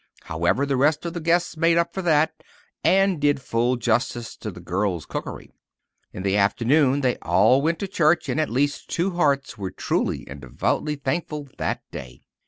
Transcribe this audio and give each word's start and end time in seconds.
However, 0.23 0.65
the 0.65 0.77
rest 0.77 1.05
of 1.05 1.13
the 1.13 1.19
guests 1.21 1.55
made 1.55 1.77
up 1.77 1.93
for 1.93 2.01
that, 2.01 2.33
and 2.83 3.21
did 3.21 3.39
full 3.39 3.75
justice 3.75 4.35
to 4.37 4.49
the 4.49 4.59
girls' 4.59 5.05
cookery. 5.05 5.51
In 6.11 6.23
the 6.23 6.35
afternoon 6.37 7.01
they 7.01 7.17
all 7.17 7.61
went 7.61 7.77
to 7.77 7.87
church, 7.87 8.27
and 8.27 8.41
at 8.41 8.49
least 8.49 8.89
two 8.89 9.11
hearts 9.11 9.59
were 9.59 9.69
truly 9.69 10.25
and 10.27 10.41
devoutly 10.41 10.95
thankful 10.95 11.49
that 11.59 11.83
day. 11.91 12.23